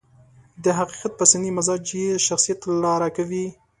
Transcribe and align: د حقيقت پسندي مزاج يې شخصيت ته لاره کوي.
د 0.63 0.65
حقيقت 0.79 1.11
پسندي 1.21 1.51
مزاج 1.57 1.85
يې 2.01 2.07
شخصيت 2.27 2.57
ته 2.63 2.69
لاره 2.83 3.09
کوي. 3.17 3.45